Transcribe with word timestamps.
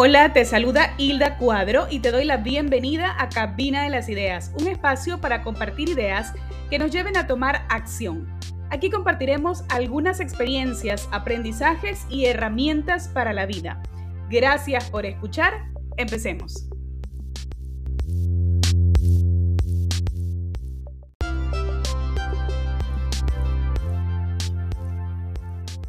Hola, 0.00 0.32
te 0.32 0.44
saluda 0.44 0.94
Hilda 0.96 1.38
Cuadro 1.38 1.88
y 1.90 1.98
te 1.98 2.12
doy 2.12 2.24
la 2.24 2.36
bienvenida 2.36 3.16
a 3.18 3.28
Cabina 3.28 3.82
de 3.82 3.90
las 3.90 4.08
Ideas, 4.08 4.52
un 4.56 4.68
espacio 4.68 5.20
para 5.20 5.42
compartir 5.42 5.88
ideas 5.88 6.34
que 6.70 6.78
nos 6.78 6.92
lleven 6.92 7.16
a 7.16 7.26
tomar 7.26 7.66
acción. 7.68 8.28
Aquí 8.70 8.90
compartiremos 8.90 9.64
algunas 9.68 10.20
experiencias, 10.20 11.08
aprendizajes 11.10 12.06
y 12.08 12.26
herramientas 12.26 13.08
para 13.08 13.32
la 13.32 13.44
vida. 13.46 13.82
Gracias 14.30 14.88
por 14.88 15.04
escuchar. 15.04 15.64
Empecemos. 15.96 16.68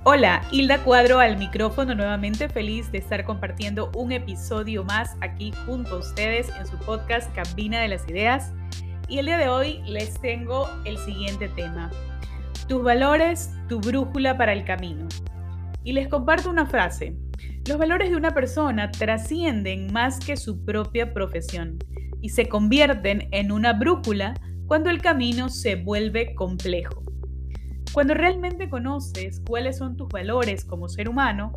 Hola, 0.05 0.41
Hilda 0.49 0.81
Cuadro 0.85 1.19
al 1.19 1.35
micrófono, 1.35 1.93
nuevamente 1.93 2.47
feliz 2.47 2.89
de 2.89 2.99
estar 2.99 3.25
compartiendo 3.25 3.91
un 3.93 4.13
episodio 4.13 4.85
más 4.85 5.17
aquí 5.19 5.51
junto 5.65 5.95
a 5.95 5.99
ustedes 5.99 6.47
en 6.57 6.65
su 6.65 6.77
podcast 6.77 7.29
Cabina 7.35 7.81
de 7.81 7.89
las 7.89 8.07
Ideas. 8.07 8.53
Y 9.09 9.17
el 9.17 9.25
día 9.25 9.37
de 9.37 9.49
hoy 9.49 9.81
les 9.85 10.13
tengo 10.21 10.69
el 10.85 10.97
siguiente 10.99 11.49
tema, 11.49 11.91
tus 12.69 12.81
valores, 12.81 13.51
tu 13.67 13.81
brújula 13.81 14.37
para 14.37 14.53
el 14.53 14.63
camino. 14.63 15.05
Y 15.83 15.91
les 15.91 16.07
comparto 16.07 16.49
una 16.49 16.65
frase, 16.65 17.17
los 17.67 17.77
valores 17.77 18.09
de 18.09 18.15
una 18.15 18.33
persona 18.33 18.91
trascienden 18.91 19.91
más 19.91 20.17
que 20.19 20.37
su 20.37 20.63
propia 20.63 21.13
profesión 21.13 21.77
y 22.21 22.29
se 22.29 22.47
convierten 22.47 23.27
en 23.31 23.51
una 23.51 23.73
brújula 23.73 24.33
cuando 24.65 24.89
el 24.91 25.01
camino 25.01 25.49
se 25.49 25.75
vuelve 25.75 26.33
complejo. 26.35 27.08
Cuando 27.91 28.13
realmente 28.13 28.69
conoces 28.69 29.41
cuáles 29.47 29.77
son 29.77 29.97
tus 29.97 30.09
valores 30.09 30.63
como 30.63 30.87
ser 30.89 31.09
humano, 31.09 31.53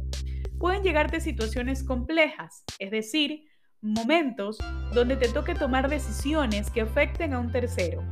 pueden 0.59 0.83
llegarte 0.83 1.21
situaciones 1.21 1.85
complejas, 1.85 2.65
es 2.79 2.91
decir, 2.91 3.45
momentos 3.83 4.59
donde 4.95 5.17
te 5.17 5.29
toque 5.29 5.55
tomar 5.55 5.91
decisiones 5.91 6.71
que 6.71 6.81
afecten 6.81 7.35
a 7.35 7.39
un 7.39 7.53
tercero. 7.53 8.03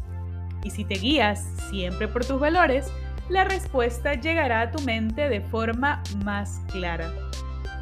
Y 0.62 0.70
si 0.70 0.84
te 0.84 0.96
guías 0.96 1.42
siempre 1.70 2.08
por 2.08 2.24
tus 2.24 2.38
valores, 2.38 2.92
la 3.30 3.44
respuesta 3.44 4.14
llegará 4.14 4.62
a 4.62 4.70
tu 4.70 4.82
mente 4.82 5.28
de 5.28 5.40
forma 5.40 6.02
más 6.24 6.60
clara. 6.70 7.10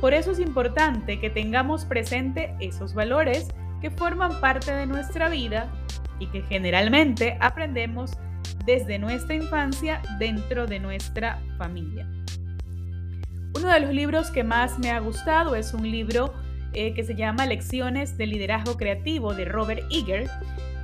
Por 0.00 0.14
eso 0.14 0.30
es 0.30 0.38
importante 0.38 1.18
que 1.18 1.30
tengamos 1.30 1.84
presente 1.84 2.54
esos 2.60 2.94
valores 2.94 3.48
que 3.80 3.90
forman 3.90 4.40
parte 4.40 4.72
de 4.72 4.86
nuestra 4.86 5.28
vida 5.28 5.72
y 6.20 6.26
que 6.28 6.42
generalmente 6.42 7.36
aprendemos 7.40 8.12
desde 8.64 8.98
nuestra 8.98 9.34
infancia 9.34 10.02
dentro 10.18 10.66
de 10.66 10.78
nuestra 10.78 11.40
familia. 11.56 12.06
Uno 13.54 13.68
de 13.68 13.80
los 13.80 13.90
libros 13.90 14.30
que 14.30 14.44
más 14.44 14.78
me 14.78 14.90
ha 14.90 15.00
gustado 15.00 15.56
es 15.56 15.74
un 15.74 15.90
libro 15.90 16.32
eh, 16.74 16.94
que 16.94 17.02
se 17.02 17.14
llama 17.14 17.46
Lecciones 17.46 18.16
de 18.18 18.26
Liderazgo 18.26 18.76
Creativo 18.76 19.34
de 19.34 19.46
Robert 19.46 19.82
Eager, 19.90 20.28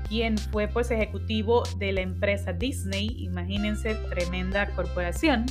quien 0.08 0.39
fue 0.39 0.67
pues 0.69 0.91
ejecutivo 0.91 1.62
de 1.78 1.92
la 1.92 2.00
empresa 2.00 2.52
Disney, 2.52 3.14
imagínense, 3.19 3.95
tremenda 4.11 4.67
corporación. 4.75 5.47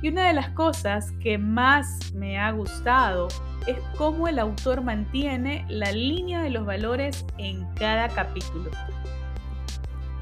Y 0.00 0.08
una 0.08 0.26
de 0.26 0.34
las 0.34 0.50
cosas 0.50 1.12
que 1.20 1.38
más 1.38 2.12
me 2.14 2.38
ha 2.38 2.50
gustado 2.52 3.28
es 3.66 3.76
cómo 3.96 4.26
el 4.26 4.38
autor 4.38 4.82
mantiene 4.82 5.64
la 5.68 5.92
línea 5.92 6.42
de 6.42 6.50
los 6.50 6.66
valores 6.66 7.24
en 7.38 7.66
cada 7.74 8.08
capítulo. 8.08 8.70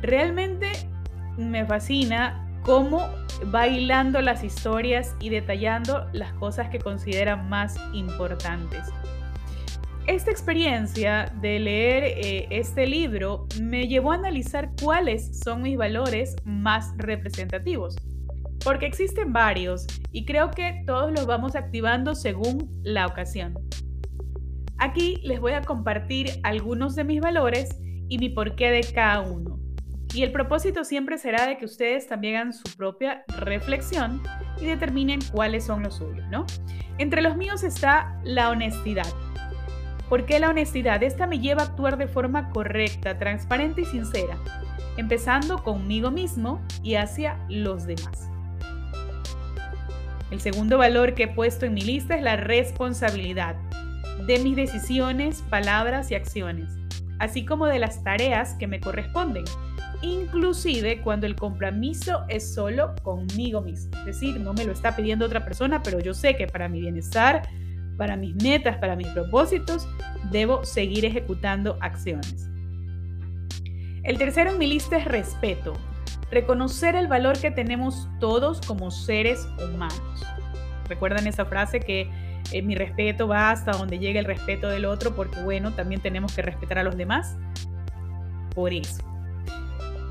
Realmente 0.02 0.72
me 1.36 1.64
fascina 1.64 2.46
cómo 2.62 3.08
va 3.54 3.66
las 3.66 4.44
historias 4.44 5.16
y 5.20 5.30
detallando 5.30 6.06
las 6.12 6.32
cosas 6.34 6.68
que 6.68 6.78
considera 6.78 7.36
más 7.36 7.76
importantes. 7.92 8.86
Esta 10.06 10.30
experiencia 10.30 11.32
de 11.40 11.58
leer 11.58 12.04
eh, 12.04 12.46
este 12.50 12.86
libro 12.86 13.46
me 13.62 13.86
llevó 13.86 14.12
a 14.12 14.16
analizar 14.16 14.70
cuáles 14.82 15.38
son 15.38 15.62
mis 15.62 15.76
valores 15.76 16.36
más 16.44 16.92
representativos, 16.96 17.96
porque 18.64 18.86
existen 18.86 19.32
varios 19.32 19.86
y 20.10 20.24
creo 20.24 20.50
que 20.50 20.82
todos 20.86 21.12
los 21.12 21.26
vamos 21.26 21.54
activando 21.54 22.14
según 22.14 22.80
la 22.82 23.06
ocasión. 23.06 23.54
Aquí 24.78 25.20
les 25.22 25.40
voy 25.40 25.52
a 25.52 25.62
compartir 25.62 26.40
algunos 26.42 26.96
de 26.96 27.04
mis 27.04 27.20
valores 27.20 27.78
y 28.08 28.18
mi 28.18 28.30
porqué 28.30 28.70
de 28.70 28.80
cada 28.92 29.20
uno. 29.20 29.59
Y 30.12 30.24
el 30.24 30.32
propósito 30.32 30.84
siempre 30.84 31.18
será 31.18 31.46
de 31.46 31.56
que 31.56 31.64
ustedes 31.64 32.08
también 32.08 32.36
hagan 32.36 32.52
su 32.52 32.64
propia 32.76 33.24
reflexión 33.38 34.20
y 34.60 34.66
determinen 34.66 35.20
cuáles 35.32 35.64
son 35.64 35.84
los 35.84 35.94
suyos, 35.94 36.26
¿no? 36.30 36.46
Entre 36.98 37.22
los 37.22 37.36
míos 37.36 37.62
está 37.62 38.18
la 38.24 38.50
honestidad. 38.50 39.06
¿Por 40.08 40.26
qué 40.26 40.40
la 40.40 40.50
honestidad? 40.50 41.02
Esta 41.04 41.28
me 41.28 41.38
lleva 41.38 41.62
a 41.62 41.66
actuar 41.66 41.96
de 41.96 42.08
forma 42.08 42.50
correcta, 42.50 43.18
transparente 43.18 43.82
y 43.82 43.84
sincera, 43.84 44.36
empezando 44.96 45.62
conmigo 45.62 46.10
mismo 46.10 46.60
y 46.82 46.96
hacia 46.96 47.38
los 47.48 47.86
demás. 47.86 48.28
El 50.32 50.40
segundo 50.40 50.78
valor 50.78 51.14
que 51.14 51.24
he 51.24 51.28
puesto 51.28 51.66
en 51.66 51.74
mi 51.74 51.82
lista 51.82 52.16
es 52.16 52.22
la 52.22 52.36
responsabilidad 52.36 53.54
de 54.26 54.40
mis 54.40 54.56
decisiones, 54.56 55.42
palabras 55.48 56.10
y 56.10 56.16
acciones, 56.16 56.72
así 57.20 57.44
como 57.44 57.66
de 57.66 57.78
las 57.78 58.02
tareas 58.02 58.54
que 58.54 58.66
me 58.66 58.80
corresponden 58.80 59.44
inclusive 60.02 61.00
cuando 61.02 61.26
el 61.26 61.36
compromiso 61.36 62.24
es 62.28 62.54
solo 62.54 62.94
conmigo 63.02 63.60
mismo. 63.60 63.90
Es 64.00 64.06
decir, 64.06 64.40
no 64.40 64.52
me 64.52 64.64
lo 64.64 64.72
está 64.72 64.96
pidiendo 64.96 65.26
otra 65.26 65.44
persona, 65.44 65.82
pero 65.82 66.00
yo 66.00 66.14
sé 66.14 66.36
que 66.36 66.46
para 66.46 66.68
mi 66.68 66.80
bienestar, 66.80 67.42
para 67.96 68.16
mis 68.16 68.34
metas, 68.36 68.78
para 68.78 68.96
mis 68.96 69.08
propósitos, 69.08 69.86
debo 70.30 70.64
seguir 70.64 71.04
ejecutando 71.04 71.76
acciones. 71.80 72.48
El 74.02 74.16
tercero 74.16 74.52
en 74.52 74.58
mi 74.58 74.66
lista 74.66 74.96
es 74.96 75.04
respeto. 75.04 75.74
Reconocer 76.30 76.94
el 76.94 77.08
valor 77.08 77.38
que 77.38 77.50
tenemos 77.50 78.08
todos 78.18 78.60
como 78.62 78.90
seres 78.90 79.46
humanos. 79.62 80.24
¿Recuerdan 80.88 81.26
esa 81.26 81.44
frase 81.44 81.80
que 81.80 82.10
eh, 82.52 82.62
mi 82.62 82.74
respeto 82.74 83.28
va 83.28 83.50
hasta 83.50 83.72
donde 83.72 83.98
llegue 83.98 84.18
el 84.18 84.24
respeto 84.24 84.68
del 84.68 84.86
otro? 84.86 85.14
Porque 85.14 85.42
bueno, 85.42 85.72
también 85.72 86.00
tenemos 86.00 86.34
que 86.34 86.42
respetar 86.42 86.78
a 86.78 86.82
los 86.82 86.96
demás. 86.96 87.36
Por 88.54 88.72
eso. 88.72 89.09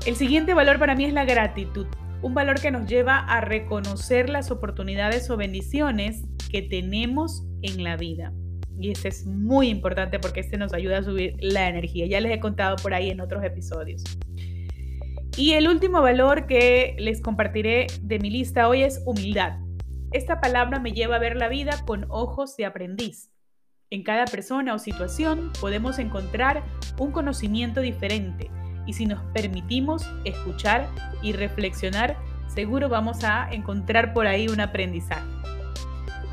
El 0.06 0.16
siguiente 0.16 0.54
valor 0.54 0.78
para 0.78 0.94
mí 0.94 1.04
es 1.04 1.12
la 1.12 1.26
gratitud, 1.26 1.86
un 2.22 2.32
valor 2.32 2.58
que 2.58 2.70
nos 2.70 2.86
lleva 2.86 3.18
a 3.18 3.42
reconocer 3.42 4.30
las 4.30 4.50
oportunidades 4.50 5.28
o 5.28 5.36
bendiciones 5.36 6.22
que 6.50 6.62
tenemos 6.62 7.44
en 7.60 7.84
la 7.84 7.98
vida. 7.98 8.32
Y 8.78 8.90
este 8.90 9.08
es 9.08 9.26
muy 9.26 9.68
importante 9.68 10.18
porque 10.18 10.40
este 10.40 10.56
nos 10.56 10.72
ayuda 10.72 10.98
a 10.98 11.02
subir 11.02 11.36
la 11.40 11.68
energía. 11.68 12.06
Ya 12.06 12.18
les 12.22 12.32
he 12.32 12.40
contado 12.40 12.76
por 12.76 12.94
ahí 12.94 13.10
en 13.10 13.20
otros 13.20 13.44
episodios. 13.44 14.02
Y 15.36 15.52
el 15.52 15.68
último 15.68 16.00
valor 16.00 16.46
que 16.46 16.96
les 16.98 17.20
compartiré 17.20 17.86
de 18.00 18.18
mi 18.18 18.30
lista 18.30 18.68
hoy 18.68 18.82
es 18.82 19.02
humildad. 19.04 19.58
Esta 20.12 20.40
palabra 20.40 20.80
me 20.80 20.92
lleva 20.92 21.16
a 21.16 21.20
ver 21.20 21.36
la 21.36 21.48
vida 21.48 21.72
con 21.86 22.06
ojos 22.08 22.56
de 22.56 22.64
aprendiz. 22.64 23.30
En 23.90 24.02
cada 24.02 24.24
persona 24.24 24.72
o 24.72 24.78
situación 24.78 25.52
podemos 25.60 25.98
encontrar 25.98 26.64
un 26.98 27.12
conocimiento 27.12 27.82
diferente 27.82 28.50
y 28.86 28.92
si 28.92 29.06
nos 29.06 29.20
permitimos 29.32 30.08
escuchar 30.24 30.88
y 31.22 31.32
reflexionar, 31.32 32.16
seguro 32.48 32.88
vamos 32.88 33.24
a 33.24 33.48
encontrar 33.50 34.12
por 34.12 34.26
ahí 34.26 34.48
un 34.48 34.60
aprendizaje. 34.60 35.26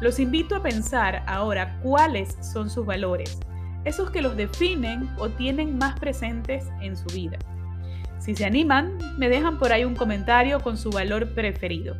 Los 0.02 0.19
invito 0.19 0.56
a 0.56 0.63
pensar 0.63 1.24
ahora 1.28 1.80
cuáles 1.81 2.38
son 2.41 2.69
sus 2.69 2.86
valores, 2.86 3.40
esos 3.84 4.12
que 4.12 4.22
los 4.22 4.36
definen 4.36 5.09
o 5.18 5.30
tienen 5.30 5.78
más 5.78 6.00
presentes 6.00 6.66
en 6.81 6.96
su 6.96 7.06
vida. 7.07 7.38
Si 8.19 8.36
se 8.36 8.46
animan, 8.46 8.97
me 9.18 9.30
dejan 9.30 9.57
por 9.57 9.72
ahí 9.72 9.86
un 9.86 9.96
comentario 9.96 10.59
con 10.59 10.78
su 10.78 10.90
valor 10.90 11.34
preferido. 11.34 11.96